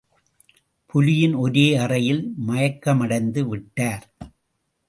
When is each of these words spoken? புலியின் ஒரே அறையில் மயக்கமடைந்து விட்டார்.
புலியின் 0.93 1.35
ஒரே 1.35 1.75
அறையில் 1.75 2.33
மயக்கமடைந்து 2.47 3.43
விட்டார். 3.47 4.05